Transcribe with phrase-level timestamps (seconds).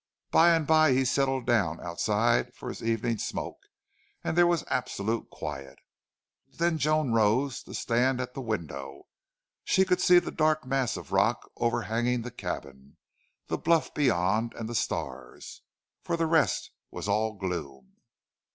[0.31, 3.67] By and by he settled down outside for his evening smoke
[4.23, 5.77] and there was absolute quiet.
[6.47, 9.03] Then Joan rose to stand at the window.
[9.63, 12.97] She could see the dark mass of rock overhanging the cabin,
[13.45, 15.61] the bluff beyond, and the stars.
[16.01, 17.97] For the rest all was gloom.